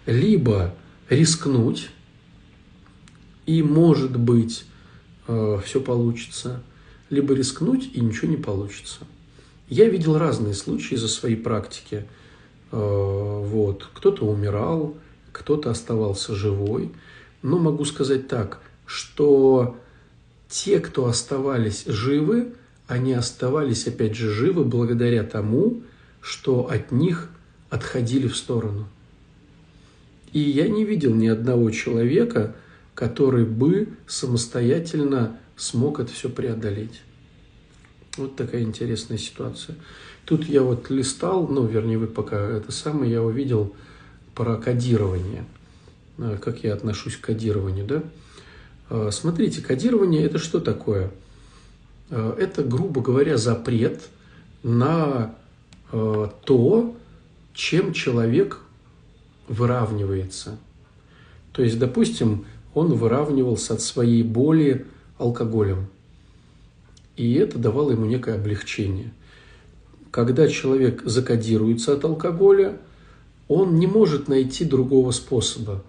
Либо 0.06 0.74
рискнуть, 1.10 1.90
и, 3.46 3.62
может 3.62 4.18
быть, 4.18 4.66
э, 5.28 5.60
все 5.66 5.82
получится, 5.82 6.64
либо 7.14 7.34
рискнуть, 7.34 7.90
и 7.94 8.02
ничего 8.02 8.30
не 8.30 8.38
получится. 8.38 9.00
Я 9.70 9.88
видел 9.88 10.18
разные 10.18 10.54
случаи 10.54 10.96
за 10.96 11.08
свои 11.08 11.36
практики– 11.36 12.06
Э, 12.74 13.44
вот. 13.46 13.88
Кто-то 13.94 14.26
умирал, 14.26 14.96
кто-то 15.32 15.70
оставался 15.70 16.36
живой. 16.36 16.92
Но 17.44 17.60
могу 17.60 17.86
сказать 17.86 18.28
так, 18.28 18.60
что 18.86 19.78
те, 20.50 20.80
кто 20.80 21.06
оставались 21.06 21.86
живы, 21.86 22.54
они 22.88 23.14
оставались, 23.14 23.88
опять 23.88 24.16
же, 24.16 24.30
живы 24.32 24.66
благодаря 24.66 25.24
тому, 25.24 25.84
что 26.20 26.68
от 26.70 26.92
них 26.92 27.30
отходили 27.70 28.28
в 28.28 28.36
сторону. 28.36 28.88
И 30.32 30.40
я 30.40 30.68
не 30.68 30.84
видел 30.84 31.14
ни 31.14 31.28
одного 31.28 31.70
человека, 31.70 32.56
который 32.96 33.46
бы 33.46 33.90
самостоятельно 34.08 35.38
смог 35.56 36.00
это 36.00 36.12
все 36.12 36.30
преодолеть. 36.30 37.02
Вот 38.18 38.36
такая 38.36 38.62
интересная 38.62 39.18
ситуация. 39.18 39.76
Тут 40.26 40.46
я 40.46 40.62
вот 40.62 40.90
листал, 40.90 41.48
ну, 41.48 41.66
вернее, 41.66 41.98
вы 41.98 42.08
пока 42.08 42.38
это 42.38 42.72
самое, 42.72 43.12
я 43.12 43.22
увидел 43.22 43.74
про 44.36 44.58
кодирование. 44.58 45.46
Э, 46.18 46.38
как 46.42 46.64
я 46.64 46.74
отношусь 46.74 47.18
к 47.18 47.22
кодированию, 47.22 47.86
да? 47.86 48.04
Смотрите, 49.12 49.62
кодирование– 49.62 50.24
это 50.26 50.38
что 50.38 50.60
такое? 50.60 51.10
Это, 52.10 52.64
грубо 52.64 53.02
говоря, 53.02 53.38
запрет 53.38 54.04
на 54.62 55.34
то, 55.90 56.96
чем 57.54 57.94
человек 57.94 58.60
выравнивается. 59.48 60.58
То 61.54 61.64
есть, 61.64 61.80
допустим, 61.80 62.46
он 62.74 62.94
выравнивался 62.94 63.76
от 63.76 63.82
своей 63.82 64.22
боли 64.22 64.86
алкоголем. 65.18 65.88
И 67.16 67.34
это 67.34 67.60
давало 67.60 67.92
ему 67.92 68.06
некое 68.06 68.36
облегчение. 68.36 69.12
Когда 70.12 70.48
человек 70.48 71.04
закодируется 71.06 71.94
от 71.94 72.04
алкоголя, 72.06 72.78
он 73.48 73.76
не 73.76 73.88
может 73.88 74.28
найти 74.28 74.66
другого 74.66 75.12
способа. 75.12 75.84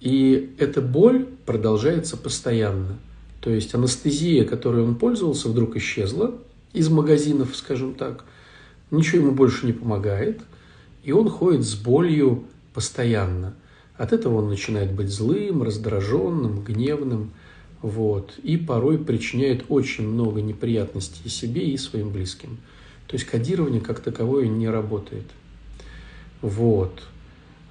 И 0.00 0.54
эта 0.58 0.82
боль 0.82 1.26
продолжается 1.46 2.16
постоянно. 2.16 2.98
То 3.40 3.50
есть 3.50 3.74
анестезия, 3.74 4.44
которой 4.44 4.82
он 4.82 4.96
пользовался, 4.96 5.48
вдруг 5.48 5.76
исчезла 5.76 6.34
из 6.72 6.88
магазинов, 6.88 7.56
скажем 7.56 7.94
так. 7.94 8.24
Ничего 8.90 9.22
ему 9.22 9.32
больше 9.32 9.66
не 9.66 9.72
помогает. 9.72 10.40
И 11.04 11.12
он 11.12 11.28
ходит 11.28 11.64
с 11.64 11.74
болью 11.74 12.44
постоянно. 12.72 13.54
От 13.96 14.12
этого 14.12 14.38
он 14.38 14.48
начинает 14.48 14.92
быть 14.92 15.08
злым, 15.08 15.62
раздраженным, 15.62 16.62
гневным– 16.62 17.30
вот, 17.84 18.38
и 18.42 18.56
порой 18.56 18.96
причиняет 18.96 19.66
очень 19.68 20.08
много 20.08 20.40
неприятностей 20.40 21.28
себе 21.28 21.68
и 21.68 21.76
своим 21.76 22.12
близким. 22.12 22.56
То 23.06 23.16
есть 23.16 23.26
кодирование 23.26 23.82
как 23.82 24.00
таковое 24.00 24.48
не 24.48 24.70
работает. 24.70 25.26
Вот. 26.40 27.02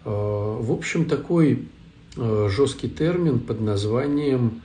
А, 0.05 0.61
в 0.61 0.71
общем, 0.71 1.05
такой 1.05 1.67
а, 2.15 2.47
жесткий 2.47 2.89
термин 2.89 3.39
под 3.39 3.59
названием, 3.61 4.61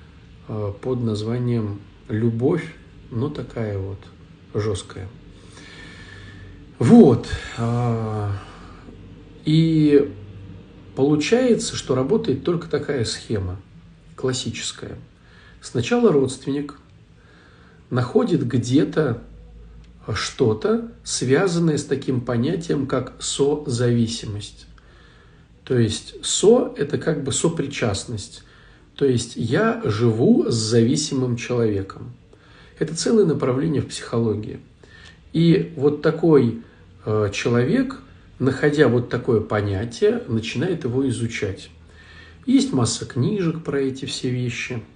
а, 0.49 0.73
под 0.73 1.03
названием 1.03 1.81
любовь, 2.11 2.75
но 3.11 3.31
такая 3.31 3.79
вот 3.79 4.01
жесткая. 4.53 5.09
Вот. 6.79 7.27
И 9.47 10.13
получается, 10.95 11.75
что 11.75 11.95
работает 11.95 12.45
только 12.45 12.69
такая 12.69 13.07
схема, 13.07 13.57
классическая– 14.15 14.99
Сначала 15.61 16.13
родственник 16.13 16.77
находит 17.91 18.47
где-то 18.47 19.23
что-то, 20.15 20.91
связанное 21.05 21.77
с 21.77 21.85
таким 21.85 22.21
понятием, 22.21 22.87
как 22.87 23.15
созависимость. 23.19 24.67
То 25.65 25.79
есть 25.79 26.15
со– 26.25 26.73
это 26.77 26.97
как 26.97 27.25
бы 27.25 27.33
сопричастность. 27.33 28.43
То 28.95 29.05
есть 29.05 29.35
я 29.37 29.83
живу 29.85 30.51
с 30.51 30.55
зависимым 30.55 31.37
человеком. 31.37 32.13
Это 32.79 32.97
целое 32.97 33.27
направление 33.27 33.83
в 33.83 33.89
психологии. 33.89 34.61
И 35.33 35.73
вот 35.77 36.01
такой 36.01 36.63
э, 37.05 37.31
человек, 37.33 38.01
находя 38.39 38.89
вот 38.89 39.11
такое 39.11 39.41
понятие, 39.41 40.23
начинает 40.27 40.85
его 40.85 41.07
изучать. 41.09 41.69
Есть 42.47 42.73
масса 42.73 43.05
книжек 43.05 43.63
про 43.63 43.81
эти 43.81 44.07
все 44.07 44.31
вещи– 44.31 44.83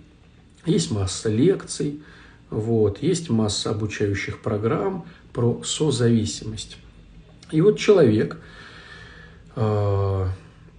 есть 0.67 0.91
масса 0.91 1.29
лекций, 1.29 2.03
вот, 2.51 3.03
есть 3.03 3.31
масса 3.31 3.71
обучающих 3.71 4.41
программ 4.41 5.07
про 5.33 5.63
созависимость. 5.65 6.77
И 7.51 7.61
вот 7.61 7.79
человек, 7.79 8.39
э, 9.57 10.27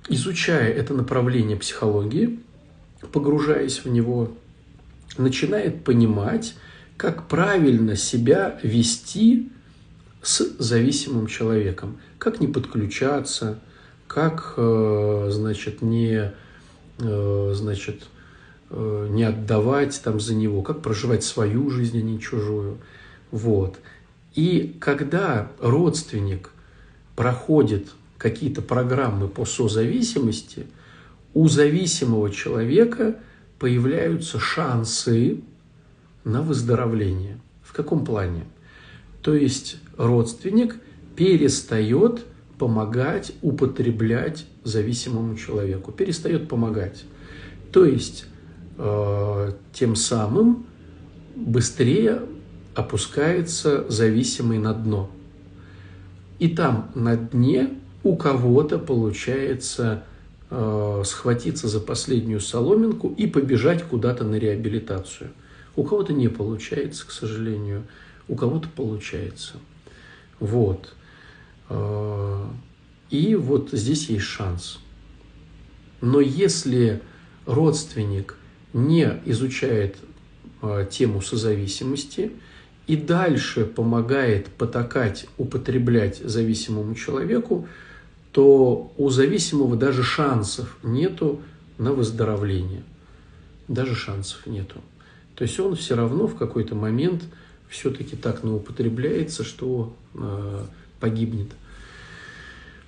изучая 0.09 0.71
это 0.71 0.93
направление 0.93 1.57
психологии, 1.57 2.39
погружаясь 3.11 3.83
в 3.83 3.89
него, 3.89 4.31
начинает 5.17 5.83
понимать, 5.83 6.55
как 6.97 7.27
правильно 7.27 7.95
себя 7.95 8.59
вести 8.63 9.51
с 10.21 10.57
зависимым 10.57 11.27
человеком, 11.27 11.99
как 12.17 12.39
не 12.39 12.47
подключаться, 12.47 13.59
как, 14.07 14.53
э, 14.57 15.29
значит, 15.31 15.81
не, 15.81 16.31
э, 16.99 17.51
значит, 17.55 18.03
не 18.73 19.23
отдавать 19.23 20.01
там 20.03 20.19
за 20.19 20.33
него, 20.33 20.61
как 20.61 20.81
проживать 20.81 21.23
свою 21.23 21.69
жизнь, 21.69 21.99
а 21.99 22.01
не 22.01 22.19
чужую. 22.19 22.79
Вот. 23.31 23.79
И 24.33 24.75
когда 24.79 25.51
родственник 25.59 26.49
проходит 27.15 27.89
какие-то 28.17 28.61
программы 28.61 29.27
по 29.27 29.45
созависимости, 29.45 30.65
у 31.33 31.47
зависимого 31.47 32.31
человека 32.31 33.15
появляются 33.59 34.39
шансы 34.39 35.41
на 36.23 36.41
выздоровление. 36.41 37.39
В 37.63 37.73
каком 37.73 38.05
плане? 38.05 38.45
То 39.21 39.35
есть 39.35 39.77
родственник 39.97 40.77
перестает 41.15 42.25
помогать 42.57 43.33
употреблять 43.41 44.45
зависимому 44.63 45.35
человеку, 45.35 45.91
перестает 45.91 46.47
помогать. 46.47 47.03
То 47.71 47.85
есть 47.85 48.25
Э, 48.25 48.32
тем 48.75 49.95
самым 49.95 50.65
быстрее 51.35 52.21
опускается 52.75 53.89
зависимый 53.89 54.57
на 54.57 54.73
дно. 54.73 55.09
И 56.39 56.49
там 56.49 56.91
на 56.95 57.15
дне 57.15 57.69
у 58.03 58.15
кого-то 58.15 58.79
получается 58.79 60.03
э, 60.49 61.03
схватиться 61.05 61.67
за 61.67 61.79
последнюю 61.79 62.39
соломинку 62.39 63.13
и 63.15 63.27
побежать 63.27 63.83
куда-то 63.83 64.23
на 64.23 64.35
реабилитацию. 64.35 65.31
У 65.75 65.83
кого-то 65.83 66.13
не 66.13 66.27
получается, 66.27 67.07
к 67.07 67.11
сожалению, 67.11 67.83
у 68.27 68.35
кого-то 68.35 68.67
получается. 68.75 69.53
Вот. 70.39 70.93
Э, 71.69 72.45
и 73.09 73.35
вот 73.35 73.69
здесь 73.71 74.09
есть 74.09 74.25
шанс. 74.25 74.79
Но 76.01 76.19
если 76.19 77.01
родственник– 77.45 78.37
не 78.73 79.21
изучает 79.25 79.97
э, 80.61 80.87
тему 80.89 81.21
созависимости 81.21 82.31
и 82.87 82.95
дальше 82.95 83.65
помогает 83.65 84.47
потакать, 84.47 85.27
употреблять 85.37 86.17
зависимому 86.17 86.95
человеку, 86.95 87.67
то 88.31 88.91
у 88.97 89.09
зависимого 89.09 89.77
даже 89.77 90.03
шансов 90.03 90.77
нету 90.83 91.41
на 91.77 91.93
выздоровление. 91.93 92.83
Даже 93.67 93.95
шансов 93.95 94.45
нету. 94.47 94.81
То 95.35 95.43
есть 95.43 95.59
он 95.59 95.75
все 95.75 95.95
равно 95.95 96.27
в 96.27 96.35
какой-то 96.35 96.75
момент 96.75 97.23
все-таки 97.69 98.15
так 98.15 98.43
наупотребляется, 98.43 99.43
что 99.43 99.95
э, 100.13 100.65
погибнет. 100.99 101.51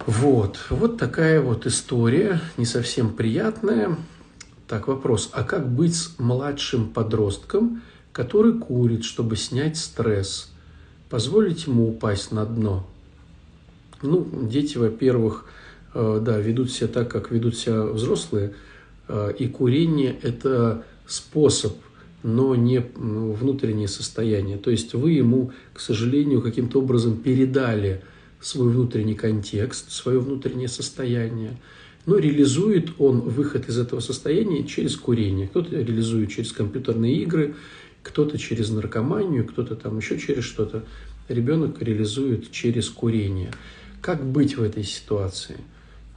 Вот, 0.06 0.60
вот 0.70 0.98
такая 0.98 1.42
вот 1.42 1.66
история, 1.66 2.40
не 2.58 2.66
совсем 2.66 3.14
приятная. 3.14 3.98
Так, 4.68 4.88
вопрос. 4.88 5.30
А 5.34 5.44
как 5.44 5.70
быть 5.70 5.96
с 5.96 6.18
младшим 6.18 6.90
подростком, 6.90 7.84
который 8.12 8.58
курит, 8.58 9.04
чтобы 9.04 9.36
снять 9.36 9.78
стресс? 9.78 10.52
Позволить 11.10 11.68
ему 11.68 11.90
упасть 11.90 12.32
на 12.32 12.46
дно? 12.46 12.88
Ну, 14.02 14.28
дети, 14.50 14.78
во-первых, 14.78 15.46
э, 15.94 16.20
да, 16.24 16.40
ведут 16.40 16.72
себя 16.72 16.88
так, 16.88 17.12
как 17.12 17.32
ведут 17.32 17.56
себя 17.56 17.84
взрослые, 17.84 18.56
э, 19.08 19.34
и 19.38 19.48
курение– 19.48 20.18
это 20.24 20.84
способ, 21.06 21.74
но 22.24 22.56
не 22.56 22.80
внутреннее 22.96 23.88
состояние. 23.88 24.58
То 24.58 24.72
есть 24.72 24.96
вы 24.96 25.12
ему, 25.12 25.52
к 25.74 25.80
сожалению, 25.80 26.42
каким-то 26.42 26.80
образом 26.80 27.18
передали 27.18 28.02
свой 28.42 28.72
внутренний 28.72 29.14
контекст, 29.14 29.92
свое 29.92 30.20
внутреннее 30.20 30.70
состояние– 30.70 31.56
но 32.06 32.18
реализует 32.18 32.92
он 33.00 33.22
выход 33.22 33.68
из 33.68 33.80
этого 33.80 34.00
состояния 34.00 34.64
через 34.64 34.96
курение. 34.96 35.48
Кто-то 35.48 35.72
реализует 35.72 36.32
через 36.32 36.52
компьютерные 36.52 37.16
игры, 37.18 37.56
кто-то 38.04 38.38
через 38.38 38.70
наркоманию, 38.70 39.46
кто-то 39.46 39.76
там 39.76 39.98
еще 39.98 40.20
через 40.20 40.44
что-то. 40.44 40.86
Ребенок 41.28 41.82
реализует 41.82 42.52
через 42.52 42.90
курение. 42.90 43.52
Как 44.02 44.24
быть 44.24 44.58
в 44.58 44.62
этой 44.62 44.84
ситуации? 44.84 45.58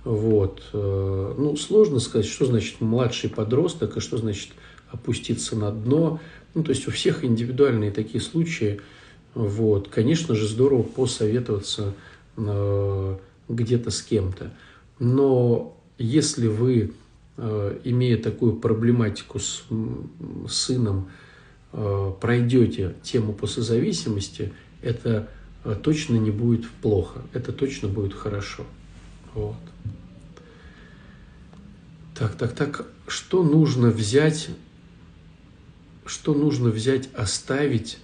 Вот. 0.04 0.62
Э, 0.74 1.34
ну, 1.38 1.56
сложно 1.56 1.98
сказать, 2.00 2.26
что 2.26 2.44
значит 2.44 2.80
младший 2.80 3.30
подросток, 3.30 3.96
и 3.96 4.00
что 4.00 4.18
значит 4.18 4.50
опуститься 4.90 5.56
на 5.56 5.70
дно. 5.70 6.20
Ну, 6.54 6.62
то 6.62 6.70
есть 6.70 6.86
у 6.86 6.90
всех 6.90 7.24
индивидуальные 7.24 7.90
такие 7.90 8.20
случаи. 8.20 8.80
Вот. 9.34 9.88
Конечно 9.88 10.34
же, 10.34 10.46
здорово 10.46 10.82
посоветоваться 10.82 11.94
э, 12.36 13.16
где-то 13.48 13.90
с 13.90 14.02
кем-то. 14.02 14.52
Но 14.98 15.77
если 15.98 16.46
вы, 16.46 16.92
э, 17.36 17.78
имея 17.84 18.16
такую 18.16 18.56
проблематику 18.56 19.38
с 19.38 19.64
сыном, 20.48 21.10
э, 21.72 22.12
пройдете 22.20 22.94
тему 23.02 23.32
по 23.32 23.46
созависимости, 23.46 24.52
это 24.82 25.28
э, 25.64 25.76
точно 25.82 26.16
не 26.16 26.30
будет 26.30 26.68
плохо, 26.82 27.22
это 27.32 27.52
точно 27.52 27.88
будет 27.88 28.14
хорошо. 28.14 28.64
Вот. 29.34 29.56
Так, 32.14 32.36
так, 32.36 32.52
так, 32.54 32.86
что 33.06 33.42
нужно 33.42 33.90
взять 33.90 34.48
что 36.08 36.34
нужно 36.34 36.70
взять, 36.70 37.08
оставить. 37.14 37.98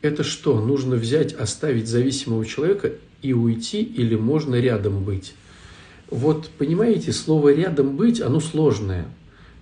Это 0.00 0.24
что? 0.24 0.60
Нужно 0.60 0.96
взять, 0.96 1.32
оставить 1.34 1.86
зависимого 1.86 2.44
человека 2.46 2.92
и 3.22 3.32
уйти, 3.32 3.82
или 3.82 4.16
можно 4.16 4.54
рядом 4.56 5.04
быть? 5.04 5.34
Вот 6.10 6.48
понимаете, 6.50 7.12
слово 7.12 7.52
«рядом 7.52 7.96
быть», 7.96 8.20
оно 8.20 8.40
сложное. 8.40 9.06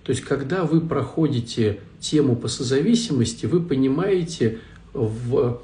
То 0.02 0.10
есть, 0.10 0.22
когда 0.22 0.64
вы 0.64 0.80
проходите 0.80 1.80
тему 2.00 2.36
по 2.36 2.48
созависимости, 2.48 3.46
вы 3.46 3.62
понимаете 3.62 4.58
в 4.92 5.62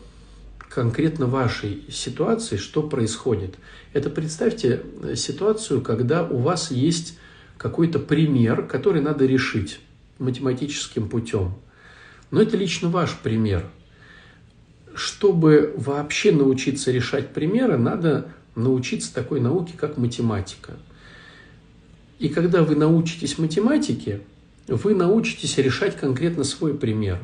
конкретно 0.71 1.27
вашей 1.27 1.85
ситуации, 1.91 2.57
что 2.57 2.83
происходит. 2.83 3.57
Это 3.93 4.09
представьте 4.09 4.83
ситуацию, 5.15 5.83
когда 5.83 6.27
у 6.27 6.39
вас 6.39 6.71
есть 6.71 7.19
какой-то 7.59 7.99
пример, 7.99 8.67
который 8.67 9.03
надо 9.03 9.27
решить 9.27 9.81
математическим 10.19 11.09
путем. 11.09 11.55
Но 12.31 12.41
это 12.41 12.57
лично 12.57 12.89
ваш 12.89 13.19
пример. 13.19 13.67
Чтобы 14.95 15.75
вообще 15.77 16.33
научиться 16.33 16.91
решать 16.91 17.35
примеры, 17.35 17.77
надо 17.77 18.33
научиться 18.61 19.13
такой 19.13 19.41
науке, 19.41 19.75
как 19.77 19.97
математика. 19.97 20.75
И 22.19 22.29
когда 22.29 22.63
вы 22.63 22.77
научитесь 22.77 23.39
математике, 23.39 24.21
вы 24.67 24.95
научитесь 24.95 25.59
решать 25.59 25.97
конкретно 25.97 26.45
свой 26.45 26.75
пример. 26.75 27.19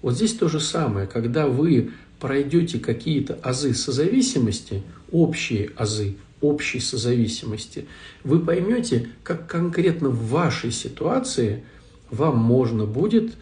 Вот 0.00 0.14
здесь 0.14 0.34
то 0.34 0.48
же 0.48 0.60
самое, 0.60 1.06
когда 1.06 1.48
вы 1.48 1.90
пройдете 2.20 2.78
какие-то 2.78 3.38
азы 3.42 3.74
созависимости, 3.74 4.82
общие 5.10 5.70
азы 5.76 6.16
общей 6.40 6.80
созависимости, 6.80 7.86
вы 8.24 8.40
поймете, 8.40 9.08
как 9.22 9.46
конкретно 9.46 10.08
в 10.08 10.28
вашей 10.28 10.70
ситуации 10.70 11.64
вам 12.10 12.38
можно 12.38 12.86
будет 12.86 13.32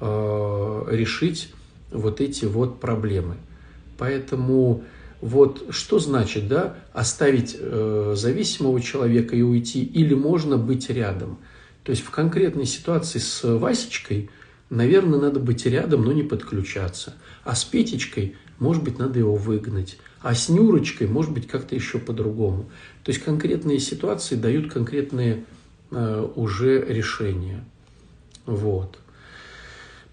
э, 0.00 0.86
решить 0.90 1.52
вот 1.90 2.20
эти 2.20 2.44
вот 2.44 2.80
проблемы. 2.80 3.36
Поэтому 3.98 4.84
вот 5.20 5.66
что 5.70 5.98
значит, 5.98 6.48
да, 6.48 6.76
оставить 6.92 7.56
э, 7.58 8.14
зависимого 8.16 8.80
человека 8.80 9.36
и 9.36 9.42
уйти, 9.42 9.82
или 9.84 10.14
можно 10.14 10.56
быть 10.56 10.88
рядом. 10.88 11.38
То 11.84 11.90
есть 11.90 12.02
в 12.02 12.10
конкретной 12.10 12.66
ситуации 12.66 13.18
с 13.18 13.42
Васечкой, 13.42 14.30
наверное, 14.70 15.20
надо 15.20 15.40
быть 15.40 15.66
рядом, 15.66 16.04
но 16.04 16.12
не 16.12 16.22
подключаться. 16.22 17.14
А 17.44 17.54
с 17.54 17.64
Петечкой, 17.64 18.36
может 18.58 18.82
быть, 18.82 18.98
надо 18.98 19.18
его 19.18 19.34
выгнать. 19.34 19.98
А 20.22 20.34
с 20.34 20.48
Нюрочкой, 20.48 21.06
может 21.06 21.32
быть, 21.32 21.46
как-то 21.46 21.74
еще 21.74 21.98
по-другому. 21.98 22.70
То 23.04 23.10
есть 23.10 23.22
конкретные 23.22 23.78
ситуации 23.78 24.36
дают 24.36 24.72
конкретные 24.72 25.44
э, 25.90 26.28
уже 26.34 26.82
решения. 26.86 27.64
Вот. 28.46 28.98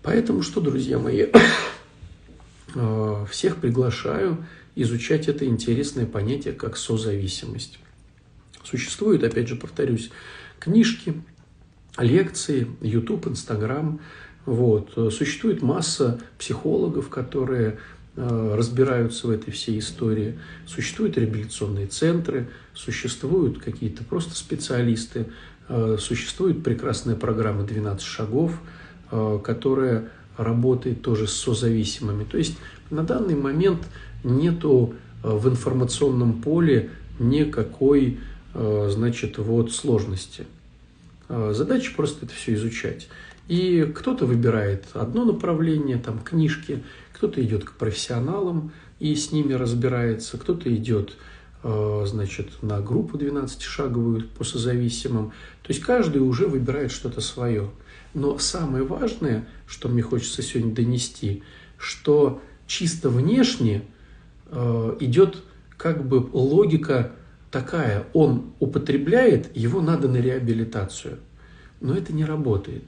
Поэтому 0.04 0.42
что, 0.42 0.62
друзья 0.62 1.00
мои, 1.00 1.28
э, 2.76 3.26
всех 3.30 3.58
приглашаю 3.58 4.46
изучать 4.84 5.28
это 5.28 5.46
интересное 5.46 6.06
понятие, 6.06 6.54
как 6.54 6.78
созависимость. 6.78 7.80
Существуют, 8.64 9.24
опять 9.24 9.48
же, 9.48 9.56
повторюсь, 9.56 10.12
книжки, 10.60 11.14
лекции, 11.98 12.68
YouTube, 12.82 13.28
Instagram. 13.28 14.00
Вот. 14.46 14.94
Существует 15.14 15.62
масса 15.62 16.20
психологов, 16.38 17.10
которые 17.10 17.80
э, 18.16 18.56
разбираются 18.58 19.28
в 19.28 19.30
этой 19.30 19.52
всей 19.52 19.80
истории. 19.80 20.38
Существуют 20.66 21.18
реабилитационные 21.18 21.88
центры, 21.88 22.48
существуют 22.74 23.60
какие-то 23.60 24.04
просто 24.04 24.36
специалисты, 24.36 25.28
э, 25.70 25.98
существует 26.00 26.64
прекрасная 26.64 27.16
программа 27.16 27.64
«12 27.64 28.02
шагов», 28.02 28.54
э, 29.12 29.40
которая 29.44 30.10
работает 30.38 31.02
тоже 31.02 31.28
с 31.28 31.34
созависимыми. 31.34 32.24
То 32.24 32.38
есть 32.38 32.58
на 32.90 33.04
данный 33.04 33.36
момент 33.36 33.88
нету 34.24 34.96
э, 35.24 35.30
в 35.30 35.48
информационном 35.48 36.42
поле 36.42 36.92
никакой, 37.20 38.20
э, 38.54 38.90
значит, 38.92 39.38
вот 39.38 39.72
сложности. 39.72 40.46
Э, 41.30 41.54
задача 41.56 41.94
просто 41.96 42.26
это 42.26 42.34
все 42.34 42.54
изучать. 42.56 43.08
И 43.48 43.92
кто-то 43.96 44.26
выбирает 44.26 44.86
одно 44.94 45.24
направление, 45.24 45.98
там 45.98 46.20
книжки, 46.20 46.84
кто-то 47.14 47.42
идет 47.44 47.64
к 47.64 47.74
профессионалам 47.74 48.72
и 49.00 49.16
с 49.16 49.32
ними 49.32 49.54
разбирается, 49.54 50.38
кто-то 50.38 50.74
идет 50.74 51.16
значит, 51.64 52.62
на 52.62 52.82
группу 52.82 53.18
12-шаговую 53.18 54.28
по 54.38 54.44
созависимым. 54.44 55.32
То 55.64 55.74
есть 55.74 55.82
каждый 55.82 56.20
уже 56.20 56.46
выбирает 56.46 56.92
что-то 56.92 57.20
свое. 57.20 57.72
Но 58.14 58.38
самое 58.38 58.84
важное, 58.84 59.48
что 59.66 59.90
мне 59.90 60.02
хочется 60.04 60.44
сегодня 60.44 60.74
донести, 60.74 61.44
что 61.78 62.42
чисто 62.68 63.10
внешне– 63.10 63.84
идет 64.52 65.44
как 65.78 66.06
бы 66.06 66.28
логика 66.34 67.12
такая, 67.52 68.06
он 68.14 68.52
употребляет, 68.60 69.56
его 69.56 69.82
надо 69.82 70.08
на 70.08 70.18
реабилитацию. 70.18 71.20
Но 71.80 71.96
это 71.96 72.14
не 72.14 72.26
работает. 72.26 72.84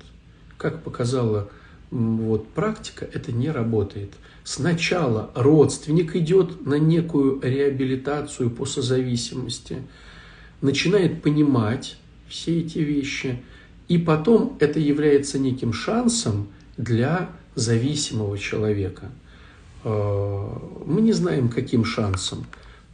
Как 0.58 0.84
показала 0.84 1.50
вот, 1.92 2.48
практика, 2.50 3.08
это 3.14 3.32
не 3.32 3.52
работает. 3.52 4.12
Сначала 4.44 5.32
родственник 5.36 6.16
идет 6.16 6.66
на 6.66 6.76
некую 6.76 7.40
реабилитацию 7.42 8.50
по 8.50 8.66
созависимости, 8.66 9.84
начинает 10.62 11.22
понимать 11.22 11.98
все 12.28 12.60
эти 12.60 12.80
вещи, 12.80 13.42
и 13.88 13.98
потом 13.98 14.58
это 14.60 14.80
является 14.80 15.40
неким 15.40 15.72
шансом 15.74 16.50
для 16.78 17.30
зависимого 17.56 18.38
человека– 18.38 19.12
Э, 19.29 19.29
мы 19.84 21.02
не 21.02 21.14
знаем, 21.14 21.50
каким 21.50 21.86
шансом. 21.86 22.46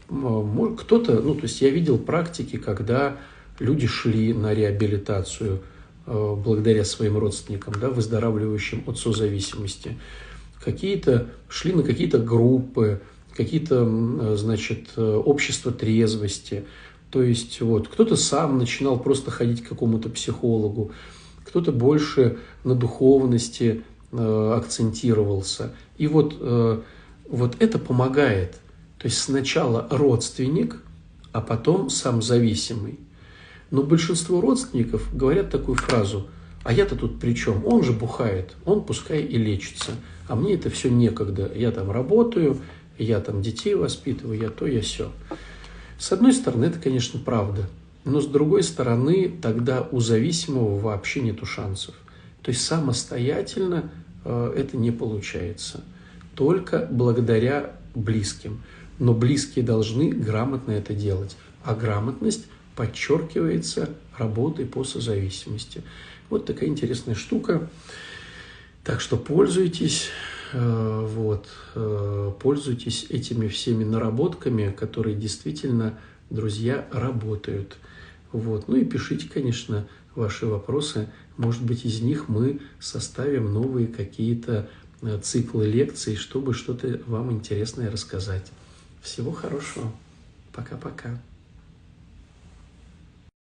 Кто-то, 0.08 1.20
ну, 1.20 1.34
то 1.36 1.44
есть 1.44 1.62
я 1.62 1.70
видел 1.70 1.98
практики, 1.98 2.58
когда 2.58 3.18
люди 3.60 3.88
шли 3.88 4.34
на 4.34 4.54
реабилитацию 4.54 5.62
э, 6.06 6.36
благодаря 6.36 6.86
своим 6.86 7.18
родственникам, 7.18 7.74
да, 7.80 7.90
выздоравливающим 7.90 8.84
от 8.86 9.00
созависимости. 9.00 9.98
Какие-то 10.64 11.30
шли 11.50 11.74
на 11.74 11.82
какие-то 11.82 12.20
группы, 12.20 13.02
какие-то, 13.36 14.36
значит, 14.36 14.98
общества 14.98 15.72
трезвости. 15.72 16.66
То 17.10 17.24
есть 17.24 17.62
вот 17.62 17.88
кто-то 17.88 18.16
сам 18.16 18.58
начинал 18.58 19.00
просто 19.00 19.32
ходить 19.32 19.64
к 19.64 19.70
какому-то 19.70 20.10
психологу, 20.10 20.92
кто-то 21.46 21.72
больше 21.72 22.38
на 22.64 22.76
духовности 22.76 23.84
Э, 24.18 24.54
акцентировался. 24.56 25.74
И 25.98 26.08
вот, 26.08 26.38
э, 26.40 26.82
вот 27.30 27.56
это 27.60 27.80
помогает. 27.80 28.56
То 28.98 29.08
есть 29.08 29.20
сначала 29.20 29.88
родственник, 29.90 30.82
а 31.32 31.42
потом 31.42 31.90
сам 31.90 32.22
зависимый. 32.22 33.00
Но 33.72 33.84
большинство 33.84 34.42
родственников 34.42 35.16
говорят 35.16 35.50
такую 35.50 35.76
фразу, 35.76 36.28
а 36.64 36.74
я-то 36.74 36.96
тут 36.96 37.20
при 37.20 37.36
чем? 37.36 37.66
Он 37.66 37.84
же 37.84 37.92
бухает, 37.92 38.56
он 38.66 38.84
пускай 38.84 39.22
и 39.22 39.38
лечится. 39.38 39.92
А 40.28 40.36
мне 40.36 40.56
это 40.56 40.70
все 40.70 40.90
некогда. 40.90 41.52
Я 41.54 41.72
там 41.72 41.92
работаю, 41.92 42.58
я 42.98 43.20
там 43.20 43.42
детей 43.42 43.76
воспитываю, 43.76 44.40
я 44.40 44.50
то, 44.50 44.66
я 44.66 44.82
все. 44.82 45.12
С 46.00 46.12
одной 46.12 46.34
стороны, 46.34 46.66
это, 46.66 46.80
конечно, 46.80 47.20
правда. 47.24 47.68
Но 48.04 48.22
с 48.22 48.28
другой 48.28 48.64
стороны, 48.64 49.32
тогда 49.42 49.88
у 49.92 50.00
зависимого 50.00 50.80
вообще 50.80 51.22
нету 51.22 51.46
шансов. 51.46 51.96
То 52.42 52.50
есть 52.50 52.66
самостоятельно 52.66 53.90
это 54.26 54.78
не 54.78 54.92
получается. 54.92 55.84
Только 56.36 56.88
благодаря 56.92 57.72
близким. 57.94 58.62
Но 59.00 59.14
близкие 59.14 59.64
должны 59.64 60.12
грамотно 60.12 60.72
это 60.72 60.94
делать. 60.94 61.38
А 61.64 61.76
грамотность 61.76 62.46
подчеркивается 62.76 63.90
работой 64.18 64.66
по 64.66 64.84
созависимости. 64.84 65.84
Вот 66.30 66.46
такая 66.46 66.70
интересная 66.70 67.16
штука. 67.16 67.70
Так 68.84 69.02
что 69.02 69.18
пользуйтесь, 69.18 70.10
э, 70.54 71.08
вот, 71.10 71.48
э, 71.76 72.32
пользуйтесь 72.40 73.08
этими 73.10 73.48
всеми 73.48 73.84
наработками, 73.84 74.72
которые 74.72 75.16
действительно, 75.16 75.98
друзья, 76.30 76.88
работают. 76.92 77.78
Вот. 78.32 78.68
Ну 78.68 78.76
и 78.76 78.86
пишите, 78.86 79.28
конечно, 79.28 79.88
ваши 80.14 80.46
вопросы. 80.46 81.10
Может 81.38 81.64
быть, 81.64 81.86
из 81.86 82.02
них 82.02 82.30
мы 82.30 82.62
составим 82.80 83.54
новые 83.54 83.88
какие-то 83.88 84.70
э, 85.02 85.20
циклы 85.22 85.68
лекций, 85.68 86.16
чтобы 86.16 86.54
что-то 86.54 87.02
вам 87.08 87.32
интересное 87.32 87.92
рассказать. 87.92 88.52
Всего 89.02 89.32
хорошего. 89.32 89.92
Пока-пока. 90.54 91.20